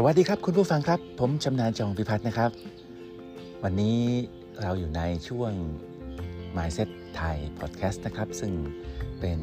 [0.00, 2.50] สวัสดีครับคุณผู้ฟังครับ ผมชำนาญจองพิพัฒน์นะครับ
[3.62, 3.98] วันนี้
[4.62, 5.52] เราอยู่ในช่วง
[6.56, 8.52] Mindset ไทยพอดแคสต์นะครับ ซึ่ง
[9.20, 9.38] เป็น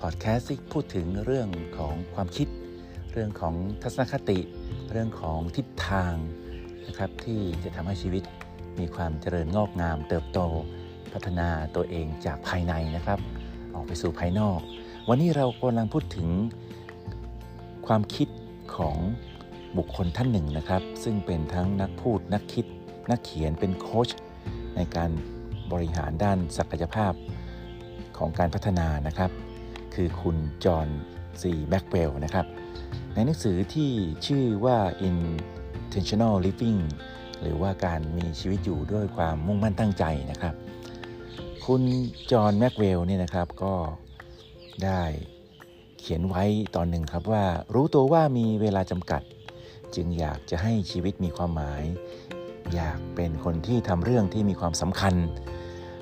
[0.00, 1.48] พอดแคสต์ที่พูดถึงเรื่อง
[1.78, 2.48] ของความคิด
[3.12, 4.38] เรื่องของทัศนคติ
[4.92, 6.14] เรื่องของทิศทาง
[6.86, 8.22] นะครับที่จะทำให้ชีวิต
[8.78, 10.38] มีความเจริญงอกงาม เติบโต
[11.12, 13.18] พัฒนาตัวเองจากภายในนะครับ
[13.74, 14.60] ออกไปสู่ภายนอก
[15.08, 16.28] วันนี้เรากำลังพูดถึง
[17.86, 18.28] ความคิด
[18.78, 18.96] ของ
[19.78, 22.66] บุคคลท่านหนึ่งนะครับ ซึ่งเป็นทั้งนักพูดนักคิด
[23.10, 24.08] นักเขียนเป็นโค้ช
[24.76, 25.10] ในการ
[25.72, 27.12] บริหารด้านศักยภาพ
[28.18, 29.30] ของการพัฒนานะครับ
[29.94, 30.88] คือคุณจอห์น
[31.40, 32.46] ซีแม็กซ์เวลล์นะครับ
[33.14, 33.90] ในหนังสือที่
[34.26, 34.78] ชื่อว่า
[35.08, 36.80] intentional living
[37.42, 40.54] หรือว่าการมีชีวิตอยู่ด้วยความมุ่งมั่นตั้งใจนะครับ
[41.66, 41.82] คุณ
[42.30, 43.74] จอห์นแม็กเวลเนี่ยนะครับก็
[44.84, 45.02] ได้
[45.98, 46.44] เขียนไว้
[46.76, 47.44] ตอนหนึ่งครับว่า
[47.74, 49.22] รู้ตัวว่ามีเวลาจำกัด
[49.96, 51.82] จึงอยากจะให้ชีวิตมีความหมาย
[52.74, 55.14] อยากเป็นคนที่ทำเรื่องที่มีความสำคัญ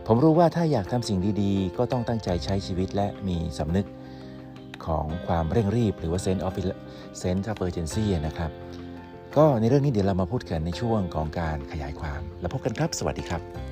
[0.06, 3.86] ผมรู้ว่าถ้าอยากทำสิ่งดีๆ ก็ต้องตั้งใจใช้ชีวิตและมีสำนึก
[4.86, 6.54] ของความเร่งรีบ หรือว่า sense of
[7.22, 8.50] sense of urgency นะครับ
[9.36, 13.71] ก็ในเรื่องนี้เดี๋ยวเรามาพูดกันในช่วงของการขยายความ แล้วพบกันครับ สวัสดีครับ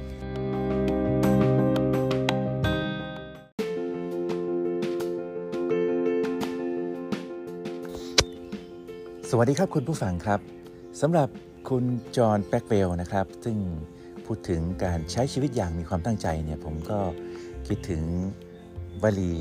[9.32, 10.40] สวัสดีครับคุณผู้ฟังครับ
[11.00, 11.28] สำหรับ
[11.68, 11.84] คุณ
[12.16, 13.56] จอห์นแบ็กเวลนะครับ ซึ่ง
[14.26, 16.98] พูดถึงการใช้ชีวิตอย่างมีความตั้งใจเนี่ยผมก็
[17.68, 18.02] คิดถึง
[19.02, 19.34] วลี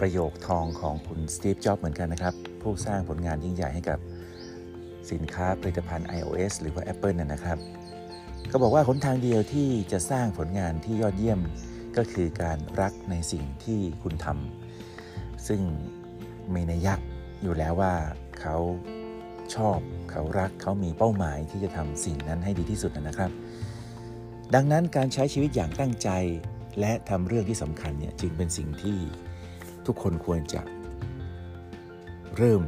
[0.00, 3.98] ประโยคทองของคุณสตีฟจ็อบเหมือนกันนะครับ ผู้สร้างผลงานยิ่งใหญ่ให้กับ
[5.12, 7.58] สินค้าผลิตภัณฑ์ iOS หรือว่า Apple น่ะนะครับ
[8.50, 11.40] ก็บอกว่าหนทางเดียวที่จะสร้างผลงานที่ยอดเยี่ยม
[11.96, 15.60] ก็คือการรักในสิ่งที่คุณทำซึ่ง
[16.54, 16.94] มีนัยยะ
[17.42, 17.94] อยู่แล้วว่า
[18.40, 18.56] เขา
[19.54, 19.78] ชอบ
[20.10, 23.30] เขารักเขามีเป้าหมายที่จะทำสิ่งนั้นให้ดีที่สุดนะครับ
[24.54, 26.10] ดังนั้นการใช้ชีวิตอย่างตั้งใจ
[26.80, 28.98] และทำเรื่องที่สำคัญเนี่ยจึงเป็นสิ่งที่
[29.86, 30.62] ทุกคนควรจะ
[32.36, 32.62] เริ่ม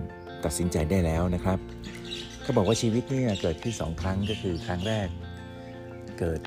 [0.44, 1.58] ตัดสินใจได้แล้วนะครับ
[2.42, 5.08] เขาบอกว่าชีวิตเนี่ยเกิดขึ้นสองครั้งก็คือครั้งแรก
[6.18, 6.40] เกิด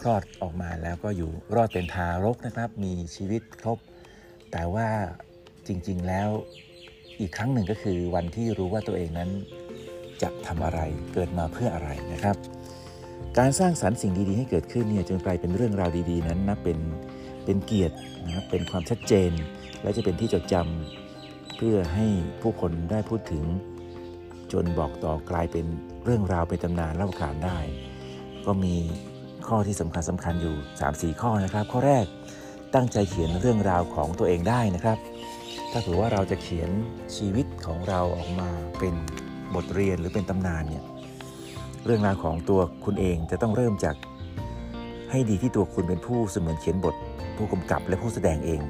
[0.00, 3.78] คลอดออกมาแล้วก็อยู่รอดเป็นทารกนะครับ มีชีวิตครบ
[4.52, 4.88] แต่ว่า
[5.66, 6.28] จริง ๆ แล้ว
[7.20, 9.30] อีกครั้งหนึ่งก็คือวันที่รู้ว่าตัวเองนั้น
[10.22, 10.80] จะทำอะไร
[11.14, 12.36] เกิดมาเพื่ออะไรนะครับ
[13.38, 16.78] การสร้างสรรค์สิ่งดีๆ ให้เกิดขึ้นเนี่ยจนกลายเป็นเรื่องราวดีๆ นั้นนับเป็น
[17.44, 19.30] เป็นเกียรตินะครับเป็นความชัดเจน
[19.82, 22.06] และจะเป็นที่จดจำเพื่อให้
[22.42, 23.44] ผู้คนได้พูดถึง
[24.52, 25.66] จนบอกต่อกลายเป็น
[26.04, 27.58] เรื่องราวเป็นตำนานเล่าขานได้
[28.46, 28.76] ก็มี
[29.48, 30.56] ข้อที่สำคัญสำคัญอยู่
[30.88, 32.06] 3-4 ข้อนะครับ ข้อแรก
[32.74, 34.98] ตั้งใจเขียนเรื่องราวของตัวเองได้นะครับ
[35.72, 36.70] ถ้าถือว่าเราจะเขียน
[37.16, 38.94] ชีวิตของเราออกมาเป็น
[39.54, 40.84] บทเรียนหรือเป็นตำนานเนี่ย
[41.84, 43.96] เรื่องราวของตัวคุณเองจะต้องเริ่มจาก
[45.10, 46.94] ให้ดีที่ตัวคุณเป็นผู้เสมือนเขียนบท
[47.36, 48.60] ผู้กำกับและผู้แสดงเอง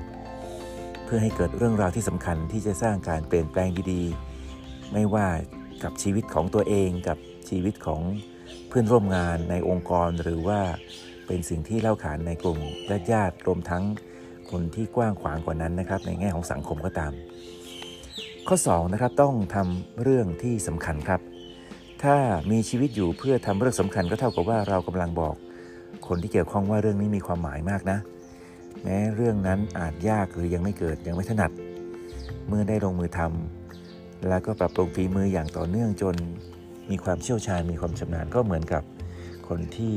[1.04, 5.26] เพื่อให้เกิดเรื่องราวที่สำคัญที่จะสร้างการเปลี่ยนแปลงดีๆ ไม่ว่า
[5.82, 8.00] กับชีวิตของตัวเองกับชีวิตของ
[8.68, 10.60] เพื่อนร่วมงานในองค์กรหรือว่า
[11.26, 12.58] เป็นสิ่งที่เล่าขานในกลุ่ม
[12.90, 13.84] ญาติญาติรวมทั้ง
[14.50, 17.12] คนที่กว้างขวางกว่านั้นนะครับ ในแง่ของสังคมก็ตาม
[18.48, 21.20] ข้อ2นะครับต้องทำเรื่องที่สำคัญครับ
[22.02, 22.16] ถ้า
[22.50, 25.34] มีชีวิตอยู่เพื่อทำเรื่องสำคัญก็เท่ากับว่าเรากำลังบอก
[26.08, 27.98] คนที่เกี่ยวข้องว่าเรื่องนี้มีความหมายมากนะ
[28.82, 31.50] แม้เรื่องนั้นอาจยากหรือยังไม่เกิดยังไม่ถนัด
[32.48, 36.14] เมื่อได้ลงมือทำแล้วก็ปรับปรุงฝีมืออย่างต่อเนื่องจน
[36.90, 38.82] มีความเชี่ยวชาญมีความชำนาญก็เหมือนกับ
[39.48, 39.94] คนที่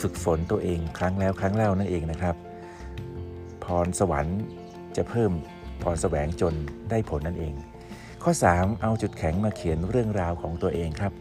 [0.00, 2.36] ฝึกฝนตัวเองครั้งแล้วครั้งเล่านั่นเองนะครับ
[3.84, 4.38] รสวรรค์
[4.96, 5.32] จะเพิ่ม
[5.82, 6.54] พรแสวงจน
[6.90, 7.54] ได้ผลนั่นเอง
[8.22, 11.12] ข้อ 3 เอาจุดแข็งมาเขียนเรื่องราวของตัวเองครับ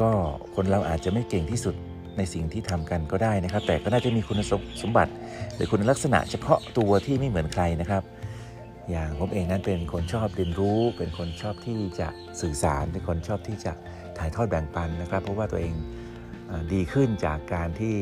[0.00, 0.10] ก็
[0.54, 1.74] คนเราอาจจะไม่เก่งที่สุด
[2.16, 4.40] ในสิ่งที่ทำกันก็ได้นะครับ แต่ก็น่าจะมีคุณ
[4.82, 5.12] สมบัติ
[5.54, 8.02] หรือคุณลักษณะเฉพาะตัวที่ไม่เหมือนใครนะครับ
[8.90, 12.08] อย่างผมเองนั้นเป็นคนชอบเรียนรู้ เป็นคนชอบที่จะ
[12.40, 13.72] สื่อสาร เป็นคนชอบที่จะ
[14.18, 15.74] ถ่ายทอดแบ่งปันนะครับ เพราะว่าตัวเอง
[16.72, 17.96] ดีขึ้นจากการที่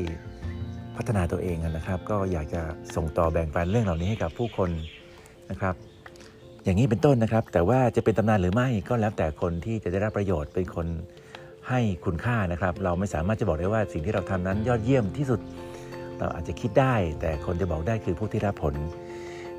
[0.96, 2.62] พัฒนาตัวเองนะครับ ก็อยากจะ
[2.94, 4.70] ส่งต่อแบ่งปันเรื่องเหล่านี้ให้กับผู้คน
[5.50, 5.74] นะครับ
[6.64, 10.86] อย่างนี้เป็นต้นนะครับ แต่ว่าจะเป็นตำนานหรือไม่ก็แล้วแต่คนที่จะได้รับประโยชน์เป็นคน
[11.68, 15.40] ให้คุณค่านะครับ เราไม่สามารถจะบอกได้ว่าสิ่งที่เราทำนั้นยอดเยี่ยมที่สุด
[16.18, 18.74] เราอาจจะคิดได้ แต่คนจะบอกได้คือผู้ที่รับผล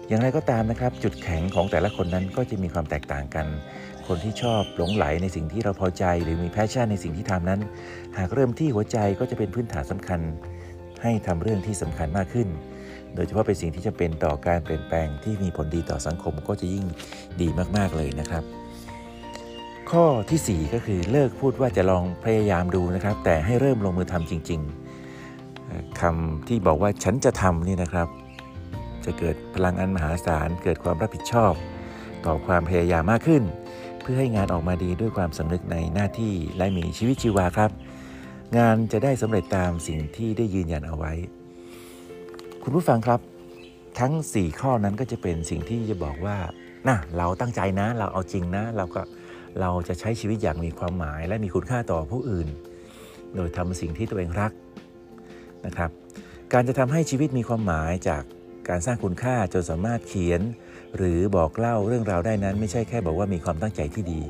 [0.07, 3.45] อย่างไรก็ตามนะครับ จุดแข็งของแต่ละคนนั้นก็จะมีความแตกต่างกัน
[4.07, 7.61] คนที่ชอบหลงไหลในสิ่งที่เราพอใจ หรือมีแพชชั่นในสิ่งที่ทำนั้น
[8.17, 10.19] หากเริ่มที่หัวใจก็จะเป็นพื้นฐานสำคัญ
[11.03, 12.47] ให้ทำเรื่องที่สำคัญมากขึ้น
[13.15, 16.85] โดยเฉพาะเป็นสิ่งที่จะเป็นต่อการเปลี่ยนแปลงที่มีผลดีต่อสังคมก็จะยิ่ง
[17.41, 17.47] ดี
[17.77, 18.43] มากๆเลยนะครับ
[19.91, 24.61] ข้อทีสี่4 ก็คือเลิกพูดว่าจะลองพยายามดูนะครับ แต่ให้เริ่มลงมือทำจริง
[25.29, 28.07] ๆคำที่บอกว่าฉันจะทำนี่นะครับ
[29.05, 31.53] จะเกิดพลังอันมหาศาลเกิดความรับผิดชอบ
[32.25, 33.43] ต่อความพยายามมากขึ้น
[34.01, 37.71] เพื่อให้งานออกมาดีด้วยความสำนึกในหน้าที่และมีชีวิตชีวาครับ
[38.57, 41.11] งานจะได้สำเร็จตามสิ่งที่ได้ยืนยันเอาไว้
[42.63, 43.19] คุณผู้ฟังครับ
[43.99, 46.37] ทั้ง 4 ข้อนั้นก็จะเป็นสิ่งที่จะบอกว่า
[46.87, 49.01] นะเราตั้งใจนะ เราเอาจริงนะ เราก็
[49.61, 52.47] เราจะใช้ชีวิตอย่างมีความหมาย และมีคุณค่าต่อผู้อื่น
[53.35, 54.51] โดยทำสิ่งที่ตัวเองรัก
[55.65, 55.89] นะครับ
[56.53, 58.23] การจะทำให้ชีวิตมีความหมายจาก
[58.69, 60.41] การสร้างคุณค่าจนสามารถเขียน
[60.97, 64.21] หรือบอกเล่าเรื่องราวได้นั้น ไม่ใช่แค่บอกว่ามีความตั้งใจที่ดี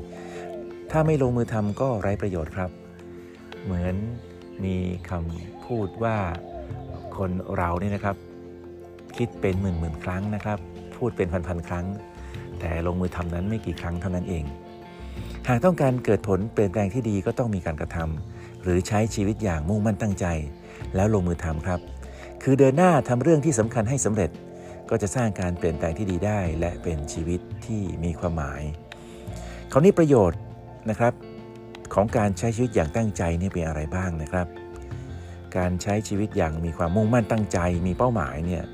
[0.90, 2.70] ถ้าไม่ลงมือทำก็ไร้ประโยชน์ครับ
[3.64, 3.96] เหมือน
[4.64, 4.76] มี
[5.10, 6.16] คำพูดว่า
[7.16, 8.16] คนเราเนี่ยนะครับ
[9.16, 10.58] คิดเป็นหมื่นหมื่นครั้งนะครับ
[10.96, 11.86] พูดเป็นพันพันครั้ง
[12.60, 14.44] แต่ลงมือทำนั้นไม่กี่ครั้งเท่านั้นเอง
[15.48, 20.26] หากต้องการเกิดผลเปลี่ยนแปลงที่ดีก็ต้องมีการกระทำหรือใช้ชีวิตอย่างมุ่งมั่นตั้งใจ
[20.94, 21.80] แล้วลงมือทำครับ
[22.42, 24.30] คือเดินหน้าทำเรื่องที่สำคัญให้สำเร็จ
[24.90, 28.62] ก็จะสร้างการเปลี่ยนแปลงที่ดีได้ และเป็นชีวิตที่มีความหมาย
[29.72, 30.40] คราวนี้ประโยชน์
[30.90, 31.12] นะครับ
[31.94, 34.46] ของการใช้ชีวิตอย่างตั้งใจนี่เป็นอะไรบ้างนะครับ
[35.56, 38.64] การใช้ชีวิตอย่างมีความมุ่งมั่นตั้งใจ มีเป้าหมายเนี่ย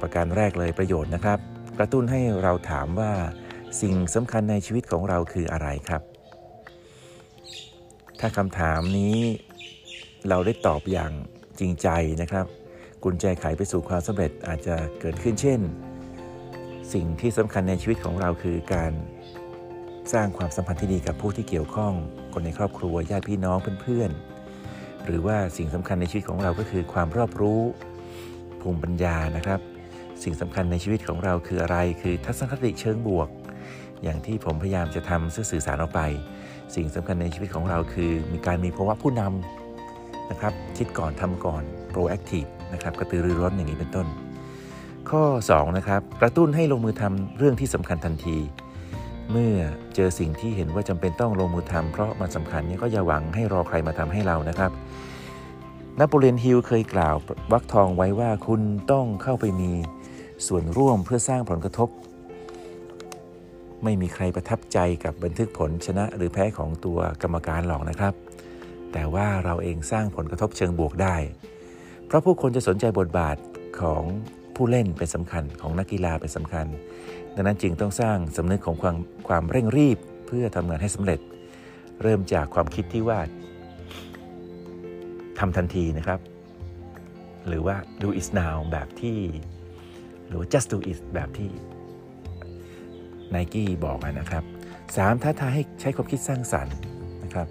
[0.00, 1.38] ประการแรกเลยประโยชน์นะครับ
[1.78, 3.12] กระตุ้นให้เราถามว่า
[3.80, 6.02] สิ่งสำคัญในชีวิตของเราคืออะไรครับ
[8.20, 9.16] ถ้าคำถามนี้
[10.28, 11.12] เราได้ตอบอย่าง
[11.60, 11.88] จริงใจ
[12.22, 12.46] นะครับ
[13.04, 15.60] กุญแจไขไปสู่ความสำเร็จอาจจะเกิดขึ้นเช่น
[16.92, 18.92] สิ่งที่สำคัญในชีวิตของเราคือการ
[20.12, 21.92] สร้างความสัมพันธ์ที่ดีกับผู้ที่เกี่ยวข้อง
[22.32, 27.60] คนในครอบครัวญาติพี่น้องเพื่อนๆ หรือว่าสิ่งสำคัญในชีวิตของเราก็คือความรอบรู้
[28.60, 29.60] ภูมิปัญญานะครับ
[30.22, 33.28] สิ่งสำคัญในชีวิตของเราคืออะไร คือทัศนคติเชิงบวก
[34.02, 36.00] อย่างที่ผมพยายามจะทำสื่อสารออกไป
[36.74, 41.62] สิ่งสำคัญในชีวิตของเราคือ มีการมีภาวะผู้นำนะครับคิดก่อนทำก่อน
[41.92, 44.06] proactive นะครับกระตือรือร้นอย่างนี้เป็นต้น
[45.10, 45.22] ข้อ
[45.52, 48.36] 2 นะครับ กระตุ้นให้ลงมือทำเรื่องที่สำคัญทันที
[49.30, 49.56] เมื่อ
[49.94, 54.70] เจอสิ่งที่เห็นว่าจำเป็นต้องลงมือทำเพราะมันสำคัญนี่ก็อย่าหวังให้รอใครมาทำให้เรานะครับ
[55.98, 57.16] นโปเลียนฮิลเคยกล่าว
[57.52, 59.72] วักทองไว้ว่าคุณต้องเข้าไปมี
[60.46, 61.88] ส่วนร่วมเพื่อสร้างผลกระทบ
[63.84, 68.14] ไม่มีใครประทับใจกับบันทึกผลชนะหรือแพ้ของตัวกรรมการหรอกนะครับ
[68.92, 71.16] แต่ว่าเราเองสร้างผลกระทบเชิงบวกได้
[72.06, 73.36] เพราะผู้คนจะสนใจบทบาท
[73.80, 74.02] ของ
[74.56, 76.66] ผู้เล่นเป็นสำคัญของนักกีฬาเป็นสำคัญ
[77.34, 78.96] ดังนั้นจึงต้องสร้างสำนึกของความ
[79.28, 81.20] ความเร่งรีบเพื่อทำงานให้สำเร็จ
[82.02, 83.20] เริ่มจากความคิดที่ว่า
[85.38, 86.20] ทำทันทีนะครับ
[87.48, 89.18] หรือว่า do it now แบบที่
[90.28, 91.50] หรือ just do it แบบที่
[93.34, 94.44] Nike บอกนะครับ
[94.84, 95.22] 3.
[95.22, 96.76] ท้าทายให้ใช้ความคิดสร้างสรรค์
[97.24, 97.48] นะครับ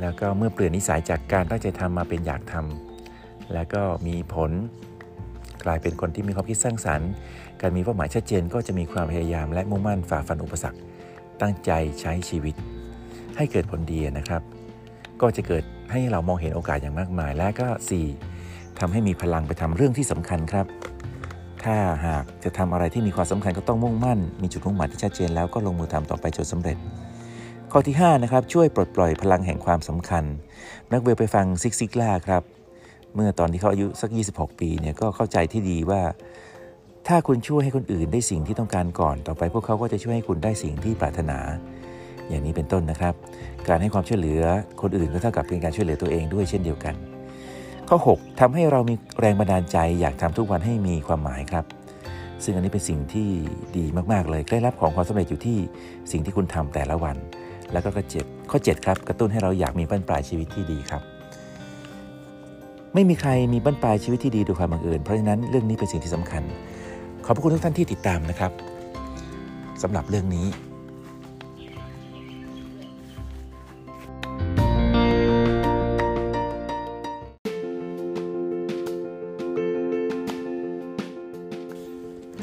[0.00, 4.50] แล้วก็เมื่อเปลี่ยนนิสัยจากการตั้งใจทำมาเป็นอยากทำแล้วก็มีผล
[5.66, 7.10] กลายเป็นคนที่มีความคิดสร้างสรรค์
[7.60, 10.78] การมีเป้าหมายชัดเจนก็จะมีความพยายามและมุ่งมั่นฝ่าฟันอุปสรรค
[11.40, 11.70] ตั้งใจ
[12.00, 12.54] ใช้ชีวิต
[13.36, 14.42] ให้เกิดผลดีนะครับ
[15.20, 17.68] ก็จะเกิดให้เรามองเห็นโอกาสอย่างมากมาย และก็
[18.24, 18.78] 4.
[18.78, 20.66] ทำให้มีพลังไปทำเรื่องที่สำคัญครับ
[21.64, 26.76] ถ้าหากจะทำอะไรที่มีความสำคัญก็ต้องมุ่งมั่น มีจุดมุ่งหมายที่ชัดเจนแล้วก็ลงมือทำต่อไปจนสำเร็จ
[27.72, 30.24] ข้อที่5นะครับช่วยปลดปล่อยพลังแห่งความสำคัญ
[30.88, 32.42] แม็กเวลไปฟังซิกซิกล่าครับ
[33.16, 36.00] เมื่อตอนที่เขาอายุสัก 26 ปีเนี่ยก็เข้าใจที่ดีว่า
[37.08, 41.38] ถ้าคุณช่วยให้คนอื่นได้สิ่งที่ต้องการก่อน ต่อไปพวกเขาก็จะช่วยให้คุณได้สิ่งที่ปรารถนา
[42.28, 43.14] อย่างนี้เป็นต้นนะครับ
[43.68, 44.42] การให้ความช่วยเหลือ
[44.82, 46.94] คนอื่นก็เท่ากับเป็นการช่วยเหลือตัวเองด้วยเช่นเดียวกัน
[47.88, 51.64] ข้อ 6ทำให้เรามีแรงบันดาลใจ อยากทำทุกวันให้มีความหมายครับ
[52.44, 53.28] ซึ่งอันนี้เป็นสิ่งที่
[53.76, 55.58] ดีมากๆเลยเคล็ดลับของความสำเร็จอยู่ที่
[56.12, 57.16] สิ่งที่คุณทำแต่ละวัน
[57.72, 61.15] แล้วก็ข้อเจ็ดข้อ 7 ครับ กระตุ้นให้เราอยากมีบั้นปลายชีวิตที่ดีครับ
[62.98, 66.42] ไม่มีใครมีบั้นปลายชีวิตที่ดีโดยความบังเอิญเพราะฉะนั้นเรื่องนี้เป็นสิ่งที่สำคัญ
[67.24, 68.52] ขอบพระคุณทุกท่านที่ติดตามนะครับ
[69.82, 70.46] สำหรับเรื่องนี้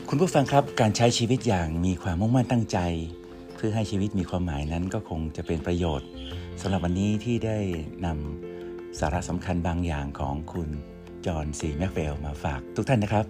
[0.09, 2.77] คุณผู้ฟังครับการใช้ชีวิตอย่างมีความมุ่งมั่นตั้งใจ
[3.55, 6.07] เพื่อให้ชีวิตมีความหมายนั้นก็คงจะเป็นประโยชน์
[6.61, 7.57] สำหรับวันนี้ที่ได้
[8.05, 8.52] นำ
[8.99, 10.69] สาระสำคัญบางอย่างของคุณ
[11.25, 13.25] จอห์นซีแม็กเฟลมาฝากทุกท่านนะครับ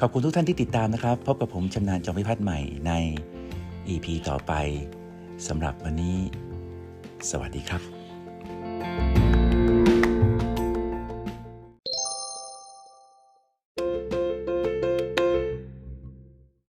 [0.00, 2.92] ขอบคุณทุกท่านที่ติดตามนะครับ พบกับผมชำนาญจอมพิพัฒน์ใหม่ใน
[3.88, 4.52] EP ต่อไป
[5.46, 6.18] สำหรับวันนี้
[7.30, 9.13] สวัสดีครับ